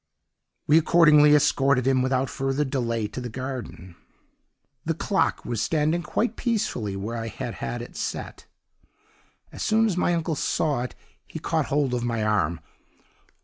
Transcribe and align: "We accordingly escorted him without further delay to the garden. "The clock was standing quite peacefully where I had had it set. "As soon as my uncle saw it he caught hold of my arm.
"We 0.65 0.79
accordingly 0.79 1.35
escorted 1.35 1.85
him 1.85 2.01
without 2.01 2.27
further 2.27 2.65
delay 2.65 3.05
to 3.09 3.21
the 3.21 3.29
garden. 3.29 3.95
"The 4.83 4.95
clock 4.95 5.45
was 5.45 5.61
standing 5.61 6.01
quite 6.01 6.35
peacefully 6.35 6.95
where 6.95 7.15
I 7.17 7.27
had 7.27 7.53
had 7.61 7.83
it 7.83 7.95
set. 7.95 8.47
"As 9.51 9.61
soon 9.61 9.85
as 9.85 9.97
my 9.97 10.15
uncle 10.15 10.33
saw 10.33 10.81
it 10.81 10.95
he 11.27 11.37
caught 11.37 11.67
hold 11.67 11.93
of 11.93 12.03
my 12.03 12.23
arm. 12.23 12.61